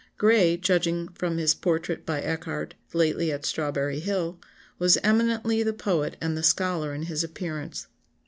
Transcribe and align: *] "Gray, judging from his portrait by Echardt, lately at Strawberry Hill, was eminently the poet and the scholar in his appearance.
*] 0.11 0.17
"Gray, 0.17 0.57
judging 0.57 1.09
from 1.09 1.37
his 1.37 1.53
portrait 1.53 2.07
by 2.07 2.21
Echardt, 2.23 2.73
lately 2.91 3.31
at 3.31 3.45
Strawberry 3.45 3.99
Hill, 3.99 4.39
was 4.79 4.97
eminently 5.03 5.61
the 5.61 5.73
poet 5.73 6.17
and 6.19 6.35
the 6.35 6.41
scholar 6.41 6.91
in 6.91 7.03
his 7.03 7.23
appearance. 7.23 7.85